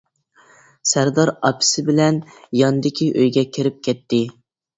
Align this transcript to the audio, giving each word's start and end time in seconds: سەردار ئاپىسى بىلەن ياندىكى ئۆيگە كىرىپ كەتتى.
سەردار 0.91 1.31
ئاپىسى 1.49 1.83
بىلەن 1.89 2.17
ياندىكى 2.61 3.11
ئۆيگە 3.19 3.45
كىرىپ 3.59 3.79
كەتتى. 3.91 4.25